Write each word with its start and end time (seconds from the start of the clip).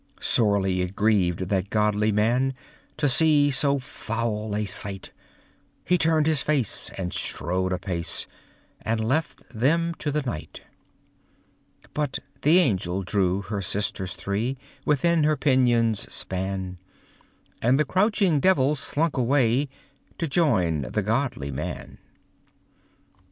Sorely 0.19 0.81
it 0.81 0.95
grieved 0.95 1.49
that 1.49 1.69
godly 1.69 2.11
man, 2.11 2.55
To 2.97 3.07
see 3.07 3.51
so 3.51 3.77
foul 3.77 4.55
a 4.55 4.65
sight, 4.65 5.11
He 5.85 5.99
turned 5.99 6.25
his 6.25 6.41
face, 6.41 6.89
and 6.97 7.13
strode 7.13 7.71
apace, 7.71 8.25
And 8.81 9.07
left 9.07 9.47
them 9.51 9.93
to 9.99 10.09
the 10.09 10.23
night. 10.23 10.63
But 11.93 12.17
the 12.41 12.57
angel 12.57 13.03
drew 13.03 13.43
her 13.43 13.61
sisters 13.61 14.15
three, 14.15 14.57
Within 14.85 15.23
her 15.23 15.37
pinions' 15.37 16.11
span, 16.11 16.79
And 17.61 17.79
the 17.79 17.85
crouching 17.85 18.39
devil 18.39 18.73
slunk 18.73 19.17
away 19.17 19.69
To 20.17 20.27
join 20.27 20.81
the 20.81 21.03
godly 21.03 21.51
man. 21.51 21.99